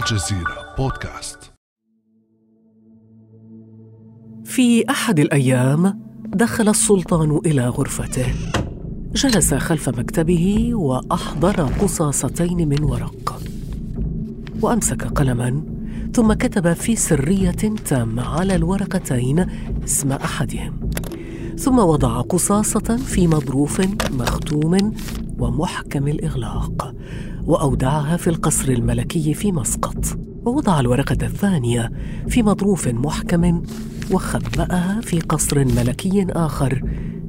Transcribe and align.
الجزيرة 0.00 0.74
بودكاست. 0.78 1.52
في 4.44 4.90
أحد 4.90 5.20
الأيام 5.20 6.00
دخل 6.26 6.68
السلطان 6.68 7.40
إلى 7.46 7.68
غرفته 7.68 8.34
جلس 9.14 9.54
خلف 9.54 9.88
مكتبه 9.88 10.74
وأحضر 10.74 11.62
قصاصتين 11.62 12.68
من 12.68 12.82
ورق 12.82 13.42
وأمسك 14.62 15.04
قلما 15.04 15.62
ثم 16.14 16.32
كتب 16.32 16.72
في 16.72 16.96
سرية 16.96 17.50
تامة 17.84 18.22
على 18.22 18.54
الورقتين 18.54 19.46
اسم 19.84 20.12
أحدهم 20.12 20.90
ثم 21.58 21.78
وضع 21.78 22.20
قصاصة 22.20 22.96
في 22.96 23.28
مظروف 23.28 23.80
مختوم 24.10 24.94
ومحكم 25.38 26.08
الإغلاق. 26.08 26.94
وأودعها 27.50 28.16
في 28.16 28.30
القصر 28.30 28.68
الملكي 28.68 29.34
في 29.34 29.52
مسقط. 29.52 30.04
ووضع 30.44 30.80
الورقة 30.80 31.16
الثانية 31.22 31.92
في 32.28 32.42
مظروف 32.42 32.88
محكم 32.88 33.62
وخبأها 34.10 35.00
في 35.02 35.20
قصر 35.20 35.64
ملكي 35.64 36.26
آخر 36.30 36.82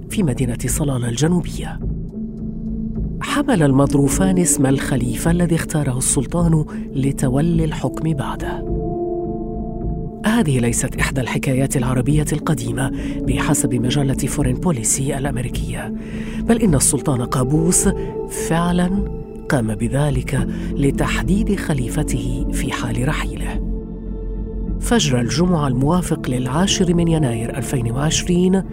في 0.09 0.23
مدينة 0.23 0.57
صلالة 0.66 1.09
الجنوبية. 1.09 1.80
حمل 3.21 3.63
المظروفان 3.63 4.38
اسم 4.38 4.66
الخليفة 4.66 5.31
الذي 5.31 5.55
اختاره 5.55 5.97
السلطان 5.97 6.66
لتولي 6.95 7.66
الحكم 7.66 8.13
بعده. 8.13 8.66
هذه 10.25 10.59
ليست 10.59 10.95
إحدى 10.95 11.22
الحكايات 11.22 11.77
العربية 11.77 12.25
القديمة 12.33 12.91
بحسب 13.22 13.73
مجلة 13.73 14.13
فورين 14.13 14.55
بوليسي 14.55 15.17
الأمريكية 15.17 15.94
بل 16.39 16.61
إن 16.61 16.75
السلطان 16.75 17.22
قابوس 17.22 17.89
فعلا 18.49 19.20
قام 19.51 19.75
بذلك 19.75 20.47
لتحديد 20.75 21.55
خليفته 21.59 22.47
في 22.51 22.71
حال 22.71 23.07
رحيله. 23.07 23.61
فجر 24.80 25.19
الجمعة 25.19 25.67
الموافق 25.67 26.30
للعاشر 26.30 26.93
من 26.93 27.08
يناير 27.08 27.58
2020 27.58 28.63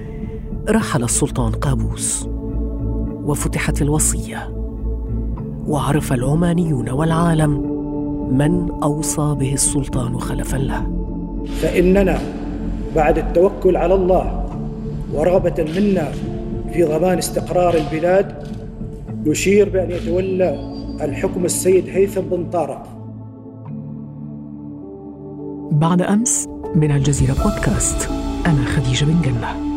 رحل 0.69 1.05
السلطان 1.05 1.53
قابوس 1.53 2.29
وفتحت 3.25 3.83
الوصية 3.83 4.55
وعرف 5.67 6.13
العمانيون 6.13 6.91
والعالم 6.91 7.51
من 8.39 8.71
أوصى 8.83 9.37
به 9.41 9.53
السلطان 9.55 10.19
خلفا 10.19 10.57
له. 10.57 10.87
فإننا 11.63 12.19
بعد 12.97 13.19
التوكل 13.19 13.77
على 13.77 13.95
الله 13.95 14.47
ورغبة 15.15 15.65
منا 15.77 16.13
في 16.73 16.85
ضمان 16.85 17.19
استقرار 17.19 17.75
البلاد 17.75 18.58
نشير 19.27 19.69
بأن 19.69 19.91
يتولى 19.91 20.73
الحكم 21.01 21.45
السيد 21.45 21.89
هيثم 21.89 22.21
بن 22.21 22.51
طارق. 22.51 22.83
بعد 25.73 26.03
أمس 26.03 26.49
من 26.75 26.91
الجزيرة 26.91 27.33
بودكاست 27.33 28.11
أنا 28.47 28.65
خديجة 28.65 29.05
بن 29.05 29.23
جنة 29.23 29.68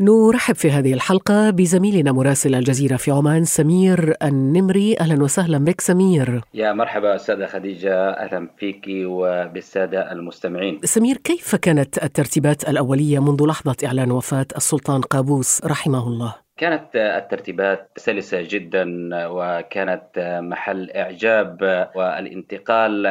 نرحب 0.00 0.54
في 0.54 0.70
هذه 0.70 0.94
الحلقة 0.94 1.50
بزميلنا 1.50 2.12
مراسل 2.12 2.54
الجزيرة 2.54 2.96
في 2.96 3.10
عمان 3.10 3.44
سمير 3.44 4.14
النمري. 4.22 4.96
أهلا 5.00 5.22
وسهلا 5.22 5.58
بك 5.58 5.80
سمير. 5.80 6.40
يا 6.54 6.72
مرحبا 6.72 7.14
أستاذة 7.14 7.46
خديجة 7.46 8.10
أهلا 8.10 8.48
فيك 8.58 8.84
وبالسادة 8.88 10.12
المستمعين. 10.12 10.80
سمير 10.84 11.16
كيف 11.16 11.56
كانت 11.56 12.04
الترتيبات 12.04 12.68
الأولية 12.68 13.18
منذ 13.18 13.46
لحظة 13.46 13.76
إعلان 13.86 14.10
وفاة 14.10 14.46
السلطان 14.56 15.00
قابوس 15.00 15.64
رحمه 15.64 16.08
الله؟ 16.08 16.34
كانت 16.56 16.96
الترتيبات 16.96 17.90
سلسة 17.96 18.38
جدا 18.50 18.84
وكانت 19.12 20.40
محل 20.42 20.90
إعجاب 20.90 21.88
والانتقال 21.94 23.06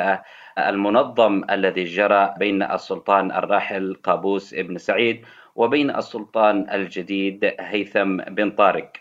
المنظم 0.57 1.43
الذي 1.49 1.83
جرى 1.83 2.33
بين 2.39 2.63
السلطان 2.63 3.31
الراحل 3.31 3.95
قابوس 4.03 4.53
ابن 4.53 4.77
سعيد 4.77 5.21
وبين 5.55 5.89
السلطان 5.95 6.69
الجديد 6.71 7.53
هيثم 7.59 8.17
بن 8.17 8.51
طارق. 8.51 8.91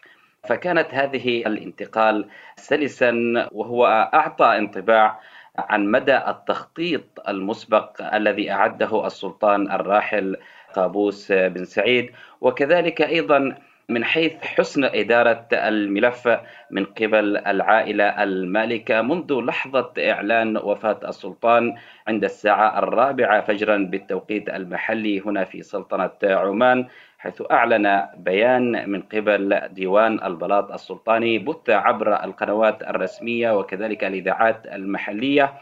فكانت 0.48 0.94
هذه 0.94 1.46
الانتقال 1.46 2.28
سلسا 2.56 3.12
وهو 3.52 3.86
أعطى 4.14 4.46
انطباع 4.58 5.20
عن 5.58 5.86
مدى 5.86 6.16
التخطيط 6.16 7.28
المسبق 7.28 8.14
الذي 8.14 8.50
أعده 8.50 9.06
السلطان 9.06 9.70
الراحل 9.70 10.36
قابوس 10.74 11.32
بن 11.32 11.64
سعيد 11.64 12.10
وكذلك 12.40 13.02
أيضا 13.02 13.56
من 13.88 14.04
حيث 14.04 14.44
حسن 14.44 14.84
إدارة 14.84 15.46
الملف 15.52 16.28
من 16.70 16.84
قبل 16.84 17.36
العائلة 17.36 18.22
المالكة 18.22 19.02
منذ 19.02 19.40
لحظة 19.40 19.92
إعلان 19.98 20.56
وفاة 20.56 21.00
السلطان 21.08 21.74
عند 22.08 22.24
الساعة 22.24 22.78
الرابعة 22.78 23.40
فجرا 23.40 23.76
بالتوقيت 23.76 24.48
المحلي 24.48 25.20
هنا 25.20 25.44
في 25.44 25.62
سلطنة 25.62 26.10
عمان 26.24 26.86
حيث 27.18 27.42
أعلن 27.50 28.06
بيان 28.16 28.90
من 28.90 29.02
قبل 29.02 29.60
ديوان 29.72 30.24
البلاط 30.24 30.72
السلطاني 30.72 31.38
بث 31.38 31.70
عبر 31.70 32.24
القنوات 32.24 32.82
الرسمية 32.82 33.58
وكذلك 33.58 34.04
الإذاعات 34.04 34.66
المحلية 34.66 35.52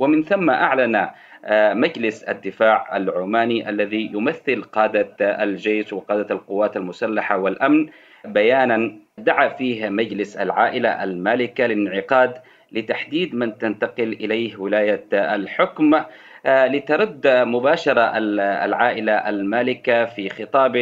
ومن 0.00 0.22
ثم 0.22 0.50
أعلن 0.50 1.08
آه، 1.44 1.74
مجلس 1.74 2.22
الدفاع 2.22 2.96
العماني 2.96 3.68
الذي 3.68 4.10
يمثل 4.14 4.62
قادة 4.62 5.16
الجيش 5.20 5.92
وقادة 5.92 6.34
القوات 6.34 6.76
المسلحة 6.76 7.38
والأمن 7.38 7.88
بيانا 8.24 8.92
دعا 9.18 9.48
فيه 9.48 9.88
مجلس 9.88 10.36
العائلة 10.36 11.04
المالكة 11.04 11.66
للانعقاد 11.66 12.34
لتحديد 12.72 13.34
من 13.34 13.58
تنتقل 13.58 14.12
إليه 14.12 14.56
ولاية 14.56 15.04
الحكم 15.12 15.94
آه، 16.46 16.66
لترد 16.66 17.26
مباشرة 17.26 18.18
العائلة 18.64 19.28
المالكة 19.28 20.04
في 20.04 20.28
خطاب 20.28 20.76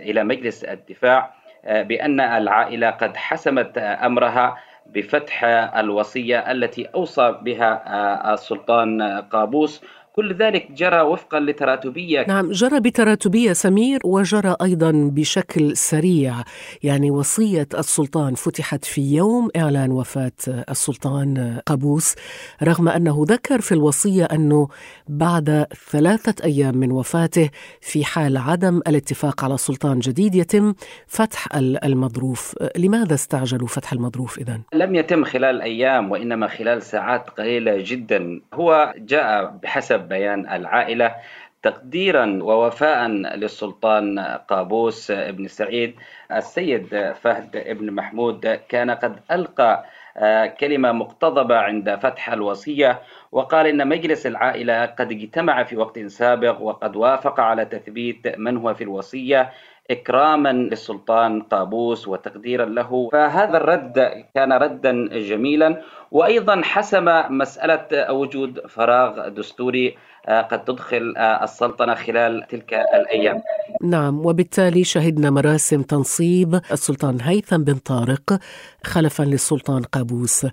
إلى 0.00 0.24
مجلس 0.24 0.64
الدفاع 0.64 1.34
آه، 1.64 1.82
بأن 1.82 2.20
العائلة 2.20 2.90
قد 2.90 3.16
حسمت 3.16 3.78
أمرها 3.78 4.56
بفتح 4.94 5.44
الوصية 5.76 6.38
التي 6.52 6.86
أوصى 6.94 7.38
بها 7.42 8.34
السلطان 8.34 9.02
قابوس 9.20 9.82
كل 10.16 10.34
ذلك 10.34 10.72
جرى 10.72 11.00
وفقا 11.00 11.40
لتراتبية. 11.40 12.24
نعم 12.28 12.50
جرى 12.50 12.80
بتراتبية 12.80 13.52
سمير 13.52 14.00
وجرى 14.04 14.56
أيضا 14.62 15.10
بشكل 15.14 15.76
سريع. 15.76 16.34
يعني 16.82 17.10
وصية 17.10 17.68
السلطان 17.78 18.34
فتحت 18.34 18.84
في 18.84 19.14
يوم 19.16 19.48
إعلان 19.56 19.90
وفاة 19.92 20.32
السلطان 20.48 21.60
قابوس 21.66 22.14
رغم 22.62 22.88
أنه 22.88 23.24
ذكر 23.28 23.60
في 23.60 23.72
الوصية 23.72 24.24
أنه 24.24 24.68
بعد 25.08 25.66
ثلاثة 25.90 26.44
أيام 26.44 26.76
من 26.76 26.92
وفاته 26.92 27.50
في 27.80 28.04
حال 28.04 28.36
عدم 28.36 28.80
الاتفاق 28.86 29.44
على 29.44 29.56
سلطان 29.56 29.98
جديد 29.98 30.34
يتم 30.34 30.74
فتح 31.06 31.48
المظروف. 31.56 32.54
لماذا 32.76 33.14
استعجلوا 33.14 33.68
فتح 33.68 33.92
المظروف 33.92 34.38
إذن؟ 34.38 34.62
لم 34.72 34.94
يتم 34.94 35.24
خلال 35.24 35.62
أيام 35.62 36.10
وإنما 36.10 36.48
خلال 36.48 36.82
ساعات 36.82 37.30
قليلة 37.30 37.76
جدا. 37.86 38.40
هو 38.54 38.94
جاء 38.98 39.58
بحسب 39.62 40.00
بيان 40.10 40.40
العائلة. 40.48 41.14
تقديرا 41.62 42.38
ووفاء 42.42 43.08
للسلطان 43.08 44.18
قابوس 44.48 45.12
بن 45.12 45.48
سعيد 45.48 45.94
السيد 46.32 46.86
فهد 47.22 47.78
بن 47.78 47.92
محمود 47.92 48.46
كان 48.68 48.90
قد 48.90 49.20
ألقى 49.30 49.84
آه، 50.16 50.46
كلمة 50.46 50.92
مقتضبة 50.92 51.56
عند 51.56 51.94
فتح 51.94 52.32
الوصية 52.32 53.02
وقال 53.32 53.66
إن 53.66 53.88
مجلس 53.88 54.26
العائلة 54.26 54.86
قد 54.86 55.12
اجتمع 55.12 55.62
في 55.62 55.76
وقت 55.76 55.98
سابق 55.98 56.60
وقد 56.60 56.96
وافق 56.96 57.40
على 57.40 57.64
تثبيت 57.64 58.38
من 58.38 58.56
هو 58.56 58.74
في 58.74 58.84
الوصية. 58.84 59.52
إكراما 59.90 60.52
للسلطان 60.52 61.42
قابوس 61.42 62.08
وتقديرا 62.08 62.64
له. 62.64 63.08
فهذا 63.12 63.56
الرد 63.56 64.24
كان 64.34 64.52
ردا 64.52 65.18
جميلا 65.18 65.82
وأيضا 66.10 66.60
حسم 66.64 67.04
مسألة 67.30 68.12
وجود 68.12 68.60
فراغ 68.66 69.28
دستوري 69.28 69.96
آه، 70.28 70.42
قد 70.42 70.64
تدخل 70.64 71.14
آه، 71.16 71.44
السلطنة 71.44 71.94
خلال 71.94 72.46
تلك 72.48 72.74
الأيام. 72.74 73.42
نعم 73.82 74.26
وبالتالي 74.26 74.84
شهدنا 74.84 75.30
مراسم 75.30 75.82
تنصيب 75.82 76.60
السلطان 76.72 77.20
هيثم 77.20 77.64
بن 77.64 77.74
طارق 77.74 78.40
خلفا 78.84 79.22
للسلطان 79.22 79.82
قابوس. 79.82 80.46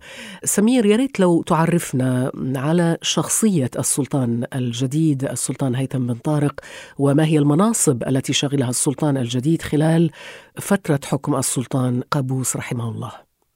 سمير 0.43 0.85
يا 0.85 0.95
ريت 0.95 1.19
لو 1.19 1.41
تعرفنا 1.41 2.31
على 2.55 2.97
شخصية 3.01 3.69
السلطان 3.79 4.43
الجديد 4.55 5.23
السلطان 5.23 5.75
هيثم 5.75 6.07
بن 6.07 6.13
طارق 6.13 6.59
وما 6.99 7.25
هي 7.25 7.37
المناصب 7.37 8.03
التي 8.07 8.33
شغلها 8.33 8.69
السلطان 8.69 9.17
الجديد 9.27 9.61
خلال 9.61 10.11
فترة 10.55 10.99
حكم 11.05 11.35
السلطان 11.35 12.01
قابوس 12.11 12.55
رحمه 12.55 12.89
الله. 12.89 13.11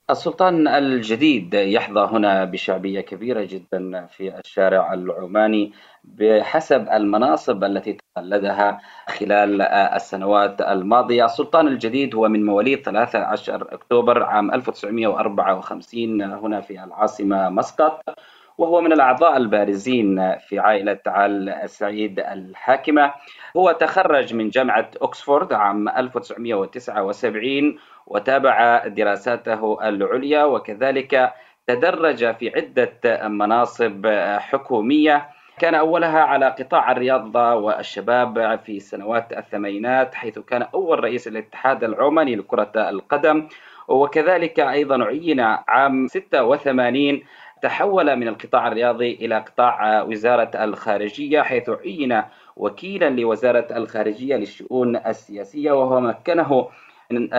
السلطان 0.09 0.68
الجديد 0.68 1.53
يحظى 1.53 2.00
هنا 2.00 2.45
بشعبية 2.45 3.01
كبيرة 3.01 3.44
جدا 3.44 4.06
في 4.06 4.39
الشارع 4.39 4.94
العماني 4.94 5.71
بحسب 6.03 6.88
المناصب 6.94 7.63
التي 7.63 7.97
تقلدها 8.15 8.81
خلال 9.07 9.62
السنوات 9.62 10.62
الماضية. 10.62 11.25
السلطان 11.25 11.68
الجديد 11.68 12.15
هو 12.15 12.27
من 12.27 12.45
مواليد 12.45 12.81
13 12.81 13.68
أكتوبر 13.73 14.23
عام 14.23 14.53
1954 14.53 16.21
هنا 16.21 16.62
في 16.62 16.83
العاصمة 16.83 17.50
مسقط. 17.50 18.01
وهو 18.57 18.81
من 18.81 18.94
الأعضاء 18.94 19.38
البارزين 19.38 20.36
في 20.38 20.59
عائلة 20.59 21.00
آل 21.07 21.50
السعيد 21.50 22.19
الحاكمة. 22.19 23.13
هو 23.57 23.71
تخرج 23.71 24.33
من 24.33 24.50
جامعة 24.50 24.89
أكسفورد 25.01 25.53
عام 25.53 25.89
1979 25.89 27.80
وتابع 28.07 28.88
دراساته 28.88 29.77
العليا 29.89 30.44
وكذلك 30.44 31.33
تدرج 31.68 32.36
في 32.36 32.51
عدة 32.56 33.27
مناصب 33.27 34.07
حكومية. 34.39 35.30
كان 35.59 35.75
أولها 35.75 36.19
على 36.19 36.45
قطاع 36.45 36.92
الرياضة 36.92 37.56
والشباب 37.56 38.59
في 38.65 38.80
سنوات 38.80 39.33
الثمانينات 39.38 40.15
حيث 40.15 40.39
كان 40.39 40.62
أول 40.74 41.04
رئيس 41.04 41.27
الاتحاد 41.27 41.83
العماني 41.83 42.36
لكرة 42.36 42.71
القدم. 42.75 43.47
وكذلك 43.88 44.59
أيضا 44.59 45.04
عين 45.04 45.39
عام 45.68 46.07
86 46.07 47.21
تحول 47.61 48.15
من 48.15 48.27
القطاع 48.27 48.67
الرياضي 48.67 49.13
إلى 49.13 49.37
قطاع 49.37 50.01
وزارة 50.01 50.63
الخارجية 50.63 51.41
حيث 51.41 51.69
عين 51.69 52.23
وكيلا 52.55 53.09
لوزارة 53.09 53.67
الخارجية 53.77 54.35
للشؤون 54.35 54.95
السياسية 54.95 55.71
وهو 55.71 55.99
مكنه 55.99 56.67
من 57.11 57.33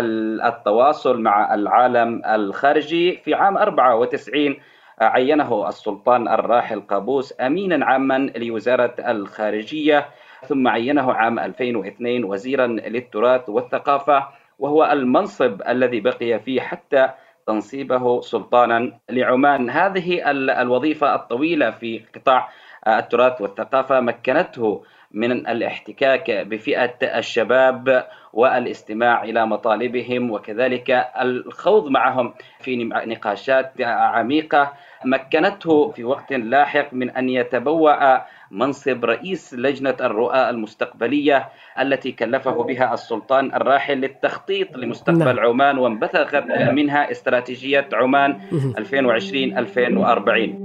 التواصل 0.44 1.20
مع 1.20 1.54
العالم 1.54 2.22
الخارجي. 2.26 3.16
في 3.16 3.34
عام 3.34 3.56
94 3.58 4.56
عينه 5.00 5.68
السلطان 5.68 6.28
الراحل 6.28 6.80
قابوس 6.80 7.34
امينا 7.40 7.86
عاما 7.86 8.30
لوزارة 8.36 8.94
الخارجية 8.98 10.06
ثم 10.46 10.68
عينه 10.68 11.12
عام 11.12 11.38
2002 11.38 12.24
وزيرا 12.24 12.66
للتراث 12.66 13.48
والثقافة 13.48 14.26
وهو 14.58 14.84
المنصب 14.92 15.62
الذي 15.68 16.00
بقي 16.00 16.38
فيه 16.38 16.60
حتى 16.60 17.08
تنصيبه 17.46 18.20
سلطانا 18.20 18.98
لعمان. 19.10 19.70
هذه 19.70 20.30
الوظيفة 20.30 21.14
الطويلة 21.14 21.70
في 21.70 22.04
قطاع 22.14 22.48
التراث 22.88 23.40
والثقافة 23.40 24.00
مكنته 24.00 24.84
من 25.14 25.32
الاحتكاك 25.32 26.30
بفئة 26.30 27.18
الشباب 27.18 28.06
والاستماع 28.32 29.24
إلى 29.24 29.46
مطالبهم 29.46 30.30
وكذلك 30.30 31.06
الخوض 31.20 31.88
معهم 31.88 32.34
في 32.60 32.84
نقاشات 32.84 33.72
عميقة 33.80 34.72
مكنته 35.04 35.90
في 35.90 36.04
وقت 36.04 36.32
لاحق 36.32 36.94
من 36.94 37.10
أن 37.10 37.28
يتبوأ 37.28 38.22
منصب 38.50 39.04
رئيس 39.04 39.54
لجنة 39.54 39.96
الرؤى 40.00 40.50
المستقبلية 40.50 41.48
التي 41.80 42.12
كلفه 42.12 42.62
بها 42.62 42.94
السلطان 42.94 43.54
الراحل 43.54 43.94
للتخطيط 43.94 44.76
لمستقبل 44.76 45.36
نعم. 45.36 45.38
عمان 45.38 45.78
وانبثقت 45.78 46.44
منها 46.72 47.10
استراتيجية 47.10 47.88
عمان 47.92 48.40
2020 48.78 49.58
2040 49.58 50.61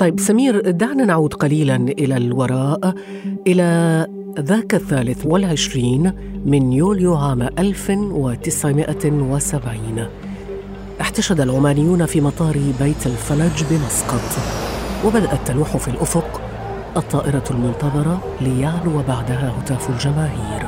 طيب 0.00 0.20
سمير 0.20 0.70
دعنا 0.70 1.04
نعود 1.04 1.34
قليلا 1.34 1.76
إلى 1.76 2.16
الوراء 2.16 2.94
إلى 3.46 4.06
ذاك 4.38 4.74
الثالث 4.74 5.26
والعشرين 5.26 6.12
من 6.46 6.72
يوليو 6.72 7.14
عام 7.14 7.42
1970 7.42 10.08
احتشد 11.00 11.40
العمانيون 11.40 12.06
في 12.06 12.20
مطار 12.20 12.58
بيت 12.80 13.06
الفلج 13.06 13.64
بمسقط 13.70 14.38
وبدأت 15.04 15.46
تلوح 15.46 15.76
في 15.76 15.88
الأفق 15.88 16.40
الطائرة 16.96 17.44
المنتظرة 17.50 18.22
ليعلو 18.40 19.02
بعدها 19.08 19.52
هتاف 19.58 19.90
الجماهير. 19.90 20.66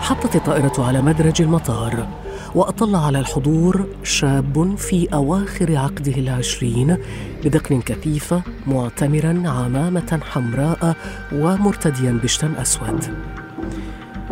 حطت 0.00 0.36
الطائرة 0.36 0.72
على 0.78 1.02
مدرج 1.02 1.42
المطار. 1.42 2.06
وأطل 2.54 2.94
على 2.94 3.18
الحضور 3.18 3.86
شاب 4.02 4.74
في 4.78 5.08
أواخر 5.14 5.76
عقده 5.76 6.12
العشرين 6.12 6.96
بدقن 7.44 7.80
كثيفة 7.80 8.42
معتمرا 8.66 9.42
عمامة 9.48 10.20
حمراء 10.30 10.96
ومرتديا 11.32 12.20
بشتا 12.22 12.52
أسود. 12.62 13.04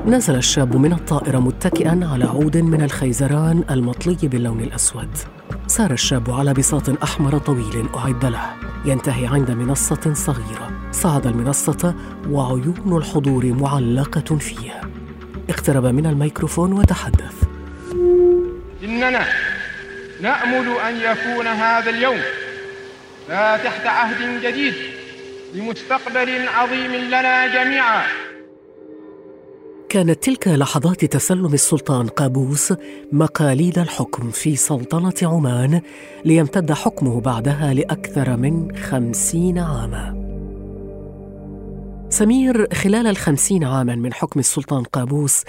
نزل 0.07 0.37
الشاب 0.37 0.77
من 0.77 0.93
الطائرة 0.93 1.39
متكئا 1.39 2.01
على 2.13 2.25
عود 2.25 2.57
من 2.57 2.83
الخيزران 2.83 3.65
المطلي 3.71 4.29
باللون 4.29 4.61
الأسود. 4.61 5.09
سار 5.67 5.91
الشاب 5.91 6.31
على 6.31 6.55
بساط 6.55 7.03
أحمر 7.03 7.39
طويل 7.39 7.89
أعد 7.97 8.25
له. 8.25 8.47
ينتهي 8.85 9.27
عند 9.27 9.51
منصة 9.51 10.13
صغيرة. 10.15 10.71
صعد 10.93 11.27
المنصة 11.27 11.95
وعيون 12.31 12.97
الحضور 12.97 13.47
معلقة 13.47 14.37
فيه 14.37 14.81
اقترب 15.51 15.87
من 15.87 16.07
الميكروفون 16.07 16.73
وتحدث. 16.73 17.58
إننا 18.89 19.27
نأمل 20.21 20.77
أن 20.89 20.97
يكون 20.97 21.47
هذا 21.47 21.91
اليوم 21.91 22.19
فاتحة 23.29 23.89
عهد 23.89 24.43
جديد 24.43 24.75
لمستقبل 25.55 26.49
عظيم 26.49 26.93
لنا 26.93 27.47
جميعا. 27.47 28.03
كانت 29.89 30.25
تلك 30.25 30.49
لحظات 30.49 31.05
تسلم 31.05 31.55
السلطان 31.55 32.07
قابوس 32.07 32.75
مقاليد 33.13 33.79
الحكم 33.79 34.31
في 34.31 34.57
سلطنة 34.57 35.15
عمان 35.23 35.81
ليمتد 36.25 36.73
حكمه 36.73 37.21
بعدها 37.21 37.75
لأكثر 37.75 38.37
من 38.37 38.77
خمسين 38.77 39.59
عاماً. 39.59 40.29
سمير 42.11 42.75
خلال 42.75 43.07
الخمسين 43.07 43.65
عاما 43.65 43.95
من 43.95 44.13
حكم 44.13 44.41
السلطان 44.41 44.83
قابوس 44.83 45.45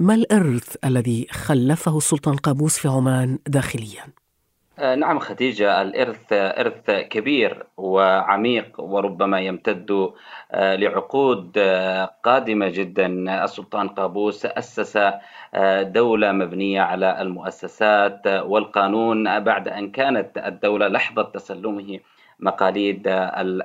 ما 0.00 0.14
الإرث 0.14 0.76
الذي 0.84 1.26
خلفه 1.30 1.96
السلطان 1.96 2.36
قابوس 2.36 2.78
في 2.78 2.88
عمان 2.88 3.38
داخليا؟ 3.46 4.02
آه، 4.78 4.94
نعم 4.94 5.18
خديجة 5.18 5.82
الإرث 5.82 6.32
إرث 6.32 6.90
كبير 6.90 7.66
وعميق 7.76 8.80
وربما 8.80 9.40
يمتد 9.40 10.10
آه، 10.50 10.76
لعقود 10.76 11.52
آه، 11.58 12.10
قادمة 12.24 12.68
جدا 12.68 13.06
السلطان 13.44 13.88
قابوس 13.88 14.46
أسس 14.46 14.98
دولة 15.82 16.32
مبنية 16.32 16.80
على 16.80 17.22
المؤسسات 17.22 18.26
والقانون 18.26 19.40
بعد 19.40 19.68
أن 19.68 19.90
كانت 19.90 20.38
الدولة 20.38 20.88
لحظة 20.88 21.22
تسلمه 21.22 22.00
مقاليد 22.42 23.02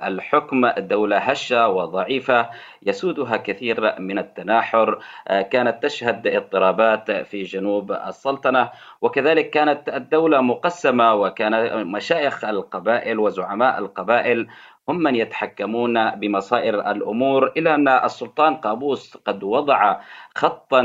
الحكم 0.03 0.67
دولة 0.67 1.17
هشة 1.17 1.67
وضعيفة 1.67 2.49
يسودها 2.83 3.37
كثير 3.37 3.99
من 3.99 4.17
التناحر 4.19 4.99
كانت 5.27 5.83
تشهد 5.83 6.27
اضطرابات 6.27 7.11
في 7.11 7.43
جنوب 7.43 7.91
السلطنة 7.91 8.69
وكذلك 9.01 9.49
كانت 9.49 9.89
الدولة 9.89 10.41
مقسمة 10.41 11.13
وكان 11.13 11.87
مشايخ 11.87 12.45
القبائل 12.45 13.19
وزعماء 13.19 13.79
القبائل 13.79 14.47
هم 14.89 14.97
من 14.97 15.15
يتحكمون 15.15 16.09
بمصائر 16.09 16.91
الأمور 16.91 17.51
إلى 17.57 17.75
أن 17.75 17.87
السلطان 17.87 18.55
قابوس 18.55 19.17
قد 19.17 19.43
وضع 19.43 19.99
خطا 20.35 20.81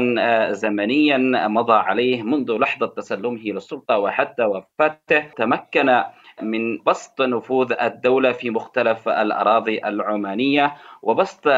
زمنيا 0.50 1.18
مضى 1.48 1.72
عليه 1.72 2.22
منذ 2.22 2.58
لحظة 2.58 2.86
تسلمه 2.86 3.40
للسلطة 3.44 3.98
وحتى 3.98 4.44
وفاته 4.44 5.20
تمكن 5.36 6.02
من 6.42 6.78
بسط 6.86 7.22
نفوذ 7.22 7.72
الدولة 7.82 8.32
في 8.32 8.50
مختلف 8.50 9.08
الأراضي 9.08 9.78
العمانية 9.84 10.74
وبسط 11.02 11.48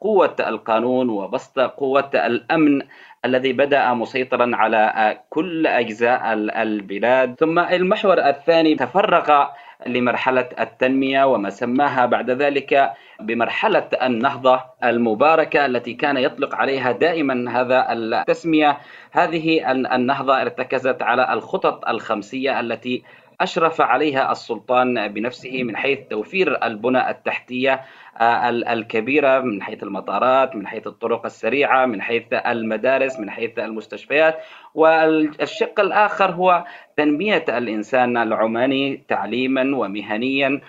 قوة 0.00 0.36
القانون 0.40 1.08
وبسط 1.08 1.60
قوة 1.60 2.10
الأمن 2.14 2.82
الذي 3.24 3.52
بدأ 3.52 3.94
مسيطرا 3.94 4.50
على 4.54 5.16
كل 5.30 5.66
أجزاء 5.66 6.32
البلاد. 6.32 7.34
ثم 7.38 7.58
المحور 7.58 8.18
الثاني 8.18 8.74
تفرغ 8.74 9.46
لمرحلة 9.86 10.48
التنمية 10.60 11.24
وما 11.24 11.50
سماها 11.50 12.06
بعد 12.06 12.30
ذلك 12.30 12.92
بمرحلة 13.20 13.88
النهضة 14.02 14.60
المباركة 14.84 15.66
التي 15.66 15.94
كان 15.94 16.16
يطلق 16.16 16.54
عليها 16.54 16.92
دائما 16.92 17.60
هذا 17.60 17.92
التسمية. 17.92 18.78
هذه 19.12 19.70
النهضة 19.70 20.40
ارتكزت 20.42 21.02
على 21.02 21.32
الخطط 21.32 21.88
الخمسية 21.88 22.60
التي 22.60 23.02
أشرف 23.40 23.80
عليها 23.80 24.32
السلطان 24.32 25.08
بنفسه 25.08 25.62
من 25.62 25.76
حيث 25.76 25.98
توفير 26.10 26.64
البنى 26.64 27.10
التحتية 27.10 27.80
آه، 28.20 28.50
الكبيرة 28.50 29.40
من 29.40 29.62
حيث 29.62 29.82
المطارات 29.82 30.56
من 30.56 30.66
حيث 30.66 30.86
الطرق 30.86 31.24
السريعة 31.24 31.86
من 31.86 32.02
حيث 32.02 32.24
المدارس 32.32 33.20
من 33.20 33.30
حيث 33.30 33.58
المستشفيات. 33.58 34.38
والشق 34.74 35.80
الآخر 35.80 36.30
هو 36.30 36.64
تنمية 36.96 37.44
الإنسان 37.48 38.16
العماني 38.16 39.04
تعليما 39.08 39.76
ومهنيا 39.76 40.60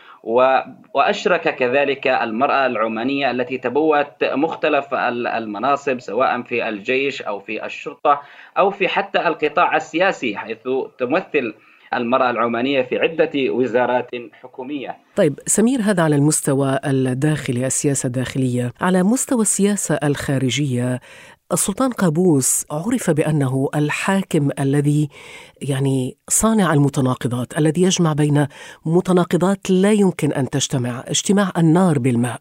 وأشرك 0.94 1.56
كذلك 1.56 2.08
المرأة 2.08 2.66
العمانية 2.66 3.32
التي 3.32 3.58
تبوت 3.58 4.24
مختلف 4.24 4.94
المناصب 4.94 6.00
سواء 6.00 6.42
في 6.42 6.70
الجيش 6.70 7.22
أو 7.22 7.40
في 7.40 7.66
الشرطة 7.66 8.22
أو 8.58 8.70
في 8.70 8.88
حتى 8.88 9.28
القطاع 9.28 9.76
السياسي 9.76 10.38
حيث 10.38 10.68
تمثل 10.98 11.54
المرأة 11.94 12.30
العمانية 12.30 12.82
في 12.82 12.98
عدة 12.98 13.32
وزارات 13.54 14.10
حكومية. 14.34 14.98
طيب 15.16 15.40
سمير 15.46 15.82
هذا 15.82 16.04
على 16.04 16.16
المستوى 16.16 16.80
الداخلي 16.86 17.68
السياسة 17.68 18.08
الداخلية 18.08 18.72
على 18.82 19.04
مستوى 19.04 19.42
السياسة 19.42 19.96
الخارجية 19.96 21.00
السلطان 21.54 21.92
قابوس 21.92 22.66
عرف 22.72 23.10
بأنه 23.10 23.70
الحاكم 23.76 24.50
الذي 24.60 25.10
يعني 25.62 26.18
صانع 26.30 26.74
المتناقضات 26.74 27.58
الذي 27.58 27.82
يجمع 27.82 28.14
بين 28.14 28.48
متناقضات 28.86 29.70
لا 29.70 29.92
يمكن 29.92 30.34
أن 30.34 30.50
تجتمع 30.50 31.04
اجتماع 31.08 31.52
النار 31.58 32.00
بالماء. 32.00 32.40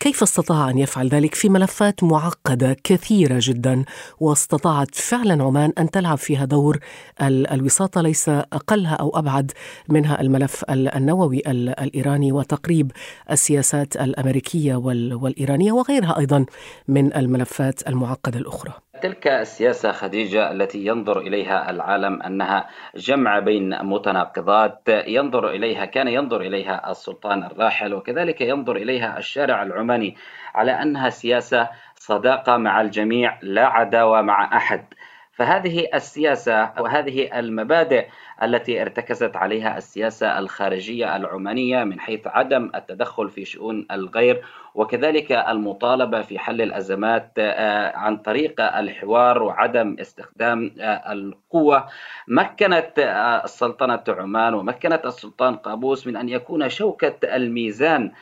كيف 0.00 0.22
استطاع 0.22 0.70
أن 0.70 0.78
يفعل 0.78 1.08
ذلك؟ 1.08 1.34
في 1.34 1.48
ملفات 1.48 2.04
معقدة 2.04 2.76
كثيرة 2.84 3.36
جدا 3.42 3.84
واستطاعت 4.20 4.94
فعلا 4.94 5.44
عمان 5.44 5.72
أن 5.78 5.90
تلعب 5.90 6.18
فيها 6.18 6.44
دور 6.44 6.78
الوساطة 7.22 8.00
ليس 8.00 8.28
أقلها 8.28 8.94
أو 8.94 9.18
أبعد 9.18 9.52
منها 9.88 10.20
الملف 10.20 10.64
النووي 10.70 11.42
الإيراني 11.48 12.32
وتقريب 12.32 12.92
السياسات 13.30 13.96
الأمريكية 13.96 14.74
والإيرانية 14.74 15.72
وغيرها 15.72 16.18
أيضا 16.18 16.46
من 16.88 17.14
الملفات 17.14 17.88
المعقدة. 17.88 18.39
الأخرى. 18.40 18.72
تلك 19.02 19.26
السياسة 19.26 19.92
خديجة 19.92 20.50
التي 20.50 20.86
ينظر 20.86 21.20
إليها 21.20 21.70
العالم 21.70 22.22
أنها 22.22 22.68
جمع 22.96 23.38
بين 23.38 23.84
متناقضات 23.84 24.88
ينظر 24.88 25.50
إليها 25.50 25.84
كان 25.84 26.08
ينظر 26.08 26.40
إليها 26.40 26.90
السلطان 26.90 27.44
الراحل 27.44 27.94
وكذلك 27.94 28.40
ينظر 28.40 28.76
إليها 28.76 29.18
الشارع 29.18 29.62
العماني 29.62 30.16
على 30.54 30.72
أنها 30.72 31.10
سياسة 31.10 31.68
صداقة 31.96 32.56
مع 32.56 32.80
الجميع 32.80 33.38
لا 33.42 33.66
عداوة 33.66 34.22
مع 34.22 34.56
أحد. 34.56 34.84
فهذه 35.32 35.86
السياسة 35.94 36.72
وهذه 36.80 37.38
المبادئ 37.38 38.06
التي 38.42 38.82
ارتكزت 38.82 39.36
عليها 39.36 39.78
السياسة 39.78 40.38
الخارجية 40.38 41.16
العمانية 41.16 41.84
من 41.84 42.00
حيث 42.00 42.26
عدم 42.26 42.70
التدخل 42.74 43.30
في 43.30 43.44
شؤون 43.44 43.86
الغير 43.90 44.44
وكذلك 44.74 45.32
المطالبة 45.32 46.22
في 46.22 46.38
حل 46.38 46.62
الأزمات 46.62 47.32
آه، 47.38 47.96
عن 47.96 48.16
طريق 48.16 48.60
الحوار 48.60 49.42
وعدم 49.42 49.96
استخدام 50.00 50.74
آه، 50.80 51.12
القوة. 51.12 51.86
مكنت 52.28 52.98
آه، 52.98 53.44
السلطنة 53.44 54.02
عمان 54.08 54.54
ومكنت 54.54 55.06
السلطان 55.06 55.56
قابوس 55.56 56.06
من 56.06 56.16
أن 56.16 56.28
يكون 56.28 56.68
شوكة 56.68 57.36
الميزان 57.36 58.12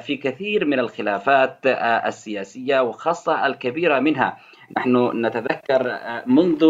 في 0.00 0.16
كثير 0.16 0.64
من 0.64 0.78
الخلافات 0.78 1.58
السياسية 2.06 2.80
وخاصة 2.80 3.46
الكبيرة 3.46 3.98
منها. 3.98 4.36
نحن 4.76 5.26
نتذكر 5.26 5.98
منذ 6.26 6.64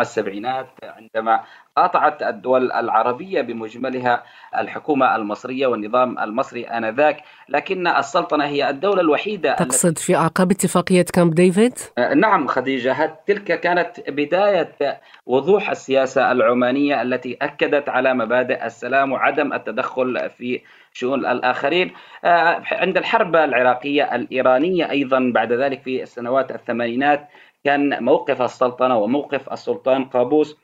السبعينات 0.00 0.68
عندما 0.82 1.40
قاطعت 1.78 2.22
الدول 2.22 2.72
العربية 2.72 3.40
بمجملها 3.40 4.22
الحكومة 4.58 5.16
المصرية 5.16 5.66
والنظام 5.66 6.18
المصري 6.18 6.64
آنذاك 6.64 7.22
لكن 7.48 7.86
السلطنة 7.86 8.44
هي 8.44 8.70
الدولة 8.70 9.00
الوحيدة 9.00 9.54
تقصد 9.54 9.98
في 9.98 10.16
أعقاب 10.16 10.50
اتفاقية 10.50 11.04
كامب 11.14 11.34
ديفيد؟ 11.34 11.78
آه، 11.98 12.14
نعم 12.14 12.46
خديجة 12.46 13.18
تلك 13.26 13.60
كانت 13.60 14.10
بداية 14.10 15.00
وضوح 15.26 15.70
السياسة 15.70 16.32
العمانية 16.32 17.02
التي 17.02 17.36
أكدت 17.42 17.88
على 17.88 18.14
مبادئ 18.14 18.66
السلام 18.66 19.12
وعدم 19.12 19.52
التدخل 19.52 20.30
في 20.30 20.60
شؤون 20.92 21.26
الآخرين 21.26 21.92
آه، 22.24 22.62
عند 22.72 22.96
الحرب 22.96 23.36
العراقية 23.36 24.14
الإيرانية 24.14 24.90
أيضا 24.90 25.32
بعد 25.34 25.52
ذلك 25.52 25.82
في 25.82 26.02
السنوات 26.02 26.50
الثمانينات 26.50 27.28
كان 27.64 28.04
موقف 28.04 28.42
السلطنة 28.42 28.96
وموقف 28.96 29.52
السلطان 29.52 30.04
قابوس 30.04 30.56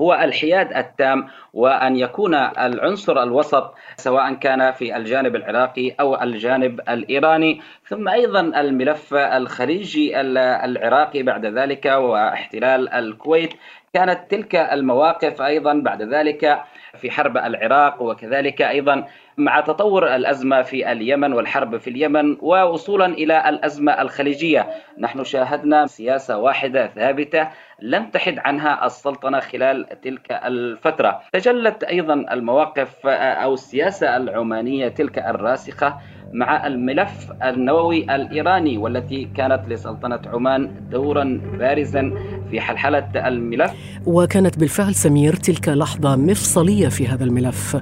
هو 0.00 0.14
الحياد 0.14 0.76
التام 0.76 1.28
وأن 1.52 1.96
يكون 1.96 2.34
العنصر 2.34 3.22
الوسط 3.22 3.74
سواء 3.96 4.34
كان 4.34 4.72
في 4.72 4.96
الجانب 4.96 5.36
العراقي 5.36 5.90
أو 6.00 6.22
الجانب 6.22 6.80
الإيراني 6.88 7.60
ثم 7.88 8.08
أيضا 8.08 8.40
الملف 8.40 9.14
الخليجي 9.14 10.20
العراقي 10.20 11.22
بعد 11.22 11.46
ذلك 11.46 11.86
واحتلال 11.86 12.88
الكويت 12.88 13.54
كانت 13.94 14.30
تلك 14.30 14.54
المواقف 14.56 15.42
أيضا 15.42 15.74
بعد 15.74 16.02
ذلك 16.02 16.62
في 16.98 17.10
حرب 17.10 17.36
العراق 17.36 18.02
وكذلك 18.02 18.62
أيضا 18.62 19.04
مع 19.36 19.60
تطور 19.60 20.14
الأزمة 20.14 20.62
في 20.62 20.92
اليمن 20.92 21.32
والحرب 21.32 21.76
في 21.76 21.90
اليمن 21.90 22.36
ووصولا 22.40 23.06
إلى 23.06 23.48
الأزمة 23.48 24.02
الخليجية، 24.02 24.66
نحن 24.98 25.24
شاهدنا 25.24 25.86
سياسة 25.86 26.38
واحدة 26.38 26.86
ثابتة 26.86 27.48
لم 27.80 28.10
تحد 28.10 28.38
عنها 28.38 28.86
السلطنة 28.86 29.40
خلال 29.40 30.00
تلك 30.02 30.32
الفترة، 30.32 31.20
تجلت 31.32 31.84
أيضا 31.84 32.14
المواقف 32.14 33.06
أو 33.06 33.54
السياسة 33.54 34.16
العمانية 34.16 34.88
تلك 34.88 35.18
الراسخة 35.18 35.98
مع 36.34 36.66
الملف 36.66 37.32
النووي 37.42 38.14
الإيراني 38.14 38.78
والتي 38.78 39.28
كانت 39.36 39.62
لسلطنة 39.68 40.20
عمان 40.26 40.70
دورا 40.90 41.40
بارزا 41.58 42.12
في 42.50 42.60
حلحلة 42.60 43.28
الملف. 43.28 43.72
وكانت 44.06 44.58
بالفعل 44.58 44.94
سمير 44.94 45.34
تلك 45.36 45.68
لحظة 45.68 46.16
مفصلية 46.16 46.88
في 46.88 47.08
هذا 47.08 47.24
الملف. 47.24 47.76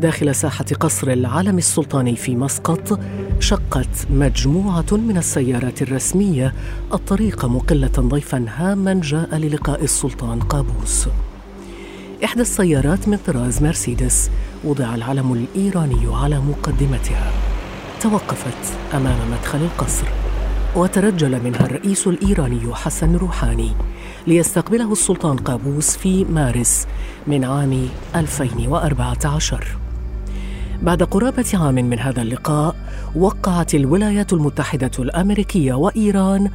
داخل 0.00 0.34
ساحة 0.34 0.64
قصر 0.64 1.10
العلم 1.10 1.58
السلطاني 1.58 2.16
في 2.16 2.36
مسقط 2.36 3.00
شقت 3.40 4.06
مجموعة 4.10 4.86
من 4.92 5.16
السيارات 5.16 5.82
الرسمية 5.82 6.52
الطريق 6.94 7.44
مقلة 7.44 7.92
ضيفا 7.98 8.44
هاما 8.56 9.00
جاء 9.02 9.36
للقاء 9.36 9.84
السلطان 9.84 10.40
قابوس. 10.40 11.08
إحدى 12.24 12.40
السيارات 12.40 13.08
من 13.08 13.16
طراز 13.26 13.62
مرسيدس 13.62 14.30
وضع 14.64 14.94
العلم 14.94 15.32
الإيراني 15.32 16.14
على 16.14 16.38
مقدمتها. 16.38 17.49
توقفت 18.00 18.78
أمام 18.94 19.30
مدخل 19.30 19.58
القصر 19.58 20.06
وترجل 20.76 21.44
منها 21.44 21.66
الرئيس 21.66 22.06
الإيراني 22.06 22.74
حسن 22.74 23.16
روحاني 23.16 23.72
ليستقبله 24.26 24.92
السلطان 24.92 25.36
قابوس 25.36 25.96
في 25.96 26.24
مارس 26.24 26.86
من 27.26 27.44
عام 27.44 27.88
2014 28.16 29.66
بعد 30.82 31.02
قرابة 31.02 31.50
عام 31.54 31.74
من 31.74 31.98
هذا 31.98 32.22
اللقاء 32.22 32.76
وقعت 33.16 33.74
الولايات 33.74 34.32
المتحدة 34.32 34.90
الأمريكية 34.98 35.74
وإيران 35.74 36.50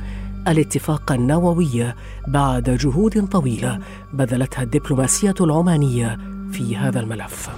الاتفاق 0.48 1.12
النووي 1.12 1.94
بعد 2.28 2.70
جهود 2.70 3.28
طويلة 3.28 3.80
بذلتها 4.14 4.64
الدبلوماسية 4.64 5.36
العمانية 5.42 6.18
في 6.52 6.78
هذا 6.78 7.00
الملف. 7.00 7.50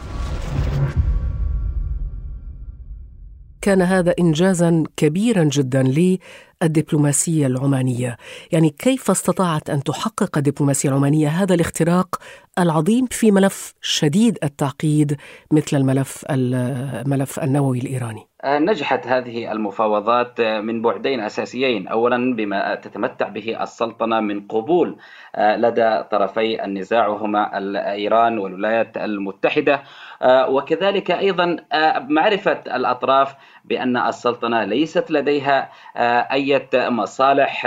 كان 3.68 3.82
هذا 3.82 4.14
انجازا 4.20 4.84
كبيرا 4.98 5.44
جدا 5.44 5.84
للدبلوماسية 6.64 7.48
العمانية، 7.48 8.18
يعني 8.52 8.70
كيف 8.70 9.12
استطاعت 9.12 9.70
أن 9.70 9.84
تحقق 9.84 10.38
الدبلوماسية 10.38 10.90
العمانية 10.90 11.28
هذا 11.28 11.54
الاختراق 11.54 12.16
العظيم 12.60 13.06
في 13.12 13.32
ملف 13.32 13.74
شديد 13.82 14.38
التعقيد 14.44 15.18
مثل 15.52 15.78
الملف 15.78 16.26
الملف 16.30 17.40
النووي 17.40 17.80
الإيراني؟ 17.80 18.28
نجحت 18.48 19.08
هذه 19.08 19.52
المفاوضات 19.52 20.42
من 20.42 20.82
بعدين 20.82 21.20
أساسيين، 21.20 21.88
اولا 21.88 22.36
بما 22.36 22.76
تتمتع 22.76 23.28
به 23.28 23.64
السلطنة 23.64 24.20
من 24.20 24.48
قبول 24.48 24.98
لدى 25.38 26.04
طرفي 26.12 26.64
النزاع 26.64 27.08
وهما 27.08 27.58
ايران 27.92 28.38
والولايات 28.40 28.98
المتحدة 28.98 29.84
وكذلك 30.26 31.12
أيضا 31.12 31.58
معرفة 32.10 32.60
الأطراف 32.76 33.36
بأن 33.66 33.98
السلطنة 33.98 34.64
ليست 34.64 35.12
لديها 35.12 35.70
اي 36.32 36.68
مصالح 36.74 37.62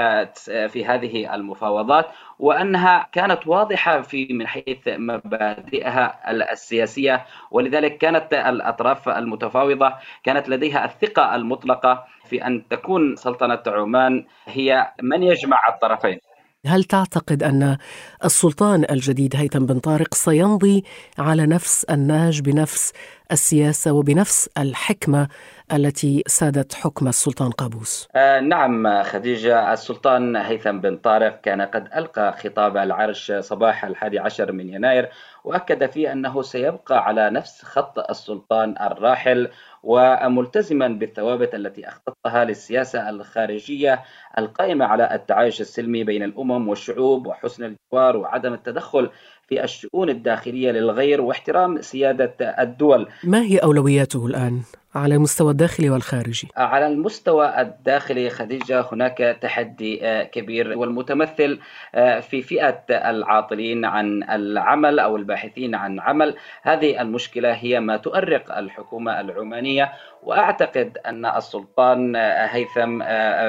في 0.69 0.85
هذه 0.87 1.35
المفاوضات. 1.35 2.07
وأنها 2.41 3.07
كانت 3.13 3.47
واضحة 3.47 4.01
في 4.01 4.29
من 4.31 4.47
حيث 4.47 4.89
مبادئها 4.89 6.31
السياسية 6.53 7.25
ولذلك 7.51 7.99
كانت 7.99 8.33
الأطراف 8.33 9.09
المتفاوضة 9.09 9.93
كانت 10.25 10.49
لديها 10.49 10.85
الثقة 10.85 11.35
المطلقة 11.35 12.05
في 12.25 12.47
أن 12.47 12.69
تكون 12.69 13.17
سلطنة 13.17 13.63
عمان 13.67 14.25
هي 14.47 14.93
من 15.03 15.23
يجمع 15.23 15.59
الطرفين. 15.69 16.19
هل 16.67 16.85
تعتقد 16.85 17.43
أن 17.43 17.77
السلطان 18.25 18.85
الجديد 18.91 19.37
هيثم 19.37 19.67
بن 19.67 19.79
طارق 19.79 20.15
سيمضي 20.15 20.85
على 21.19 21.47
نفس 21.47 21.85
النهج 21.85 22.41
بنفس 22.41 22.93
السياسة 23.33 23.93
وبنفس 23.93 24.49
الحكمة 24.59 25.29
التي 25.73 26.23
سادت 26.27 26.75
حكم 26.75 27.09
السلطان 27.09 27.51
قابوس؟ 27.51 28.09
آه 28.15 28.41
نعم 28.41 29.03
خديجة 29.03 29.73
السلطان 29.73 30.37
هيثم 30.37 30.79
بن 30.79 30.97
طارق 30.97 31.41
كان 31.41 31.63
قد 31.63 31.89
ألقى 31.97 32.33
خطاب 32.33 32.77
العرش 32.77 33.33
صباح 33.41 33.85
الحادي 33.85 34.19
عشر 34.19 34.53
من 34.53 34.69
يناير 34.69 35.09
وأكد 35.45 35.91
فيه 35.91 36.13
أنه 36.13 36.43
سيبقى 36.43 37.05
على 37.05 37.31
نفس 37.31 37.63
خط 37.65 38.11
السلطان 38.11 38.75
الراحل 38.81 39.49
وملتزما 39.83 40.89
بالثوابت 40.89 41.55
التي 41.55 41.89
أخططها 41.89 42.45
للسياسة 42.45 43.11
الخارجية 43.11 44.03
القائمة 44.39 44.85
على 44.85 45.15
التعايش 45.15 45.61
السلمي 45.61 46.05
بين 46.05 46.23
الأمم 46.23 46.69
والشعوب 46.69 47.27
وحسن 47.27 47.65
الجوار 47.65 48.17
وعدم 48.17 48.53
التدخل 48.53 49.11
في 49.49 49.65
الشؤون 49.65 50.11
الداخلية 50.11 50.71
للغير 50.71 51.21
واحترام 51.21 51.83
سيادة 51.83 52.35
الدول. 52.41 53.09
ما 53.25 53.43
هي 53.43 53.59
أولوياته 53.59 54.27
الآن؟ 54.27 54.63
على 54.95 55.15
المستوى 55.15 55.51
الداخلي 55.51 55.91
والخارجي. 55.91 56.49
على 56.57 56.87
المستوى 56.87 57.61
الداخلي 57.61 58.31
خديجة 58.31 58.85
هناك 58.93 59.39
تحدي 59.41 60.07
آه، 60.07 60.23
كبير 60.23 60.79
والمتمثل 60.79 61.59
آه، 61.95 62.21
في 62.21 62.43
فئة 62.43 62.85
العاطلين 62.91 63.85
عن 63.85 64.23
العمل 64.23 64.99
أو 64.99 65.17
الباحثين 65.17 65.75
عن 65.75 66.01
عمل. 66.01 66.37
هذه 66.63 67.01
المشكلة 67.01 67.53
هي 67.53 67.81
ما 67.81 67.97
تؤرق 67.97 68.59
الحكومة 68.59 69.21
العمانية 69.21 69.93
وأعتقد 70.23 70.99
أن 71.07 71.27
السلطان 71.27 72.17
هيثم 72.17 72.99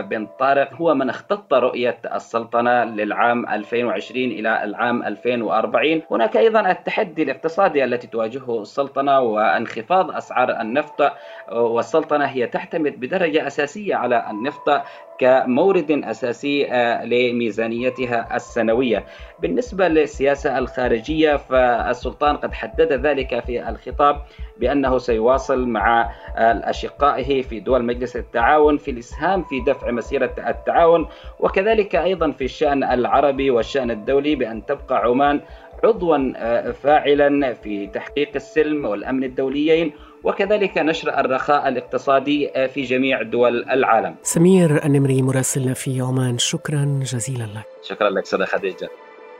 بن 0.01 0.27
طارق 0.39 0.73
هو 0.73 0.93
من 0.93 1.09
اختط 1.09 1.53
رؤية 1.53 1.97
السلطنة 2.15 2.83
للعام 2.83 3.49
2020 3.49 4.23
إلى 4.23 4.63
العام 4.63 5.03
2040 5.03 6.01
هناك 6.11 6.37
أيضا 6.37 6.71
التحدي 6.71 7.23
الاقتصادي 7.23 7.83
التي 7.83 8.07
تواجهه 8.07 8.61
السلطنة 8.61 9.19
وانخفاض 9.19 10.11
أسعار 10.11 10.61
النفط. 10.61 11.11
والسلطنة 11.51 12.25
هي 12.25 12.47
تعتمد 12.47 12.99
بدرجة 12.99 13.47
أساسية 13.47 13.95
على 13.95 14.25
النفط 14.29 14.81
كمورد 15.19 15.91
أساسي 15.91 16.71
آه، 16.71 17.05
لميزانيتها 17.05 18.35
السنوية. 18.35 19.05
بالنسبة 19.39 19.87
للسياسة 19.87 20.57
الخارجية 20.57 21.35
فالسلطان 21.35 22.37
قد 22.37 22.53
حدد 22.53 22.93
ذلك 22.93 23.39
في 23.39 23.69
الخطاب 23.69 24.21
بأنه 24.59 24.97
سيواصل 24.97 25.67
مع 25.67 26.11
أشقائه 26.37 27.41
في 27.41 27.59
دول 27.59 27.83
مجلس 27.85 28.15
التعاون 28.15 28.77
في 28.77 28.91
الإسهام 28.91 29.43
في 29.43 29.59
دفع 29.59 29.91
مسيرة 29.91 30.35
التعاون 30.47 31.07
وكذلك 31.39 31.95
أيضا 31.95 32.31
في 32.31 32.45
الشأن 32.45 32.83
العربي 32.83 33.51
والشأن 33.51 33.91
الدولي 33.91 34.35
بأن 34.35 34.65
تبقى 34.65 34.97
عمان 34.97 35.41
عضوا 35.83 36.33
آه، 36.37 36.71
فاعلا 36.71 37.53
في 37.53 37.87
تحقيق 37.87 38.31
السلم 38.35 38.85
والأمن 38.85 39.23
الدوليين 39.23 39.91
وكذلك 40.23 40.77
نشر 40.77 41.19
الرخاء 41.19 41.67
الاقتصادي 41.67 42.51
في 42.73 42.81
جميع 42.81 43.21
دول 43.21 43.69
العالم. 43.69 44.15
سمير 44.23 44.85
النمري 44.85 45.21
مراسلنا 45.21 45.73
في 45.73 46.01
عمان 46.01 46.37
شكرا 46.37 46.99
جزيلا 47.03 47.43
لك. 47.43 47.65
شكرا 47.83 48.09
لك 48.09 48.25
سيدة 48.25 48.45
خديجة. 48.45 48.89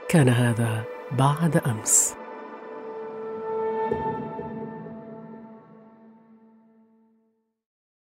كان 0.08 0.28
هذا 0.28 0.84
بعد 1.12 1.56
أمس. 1.66 2.21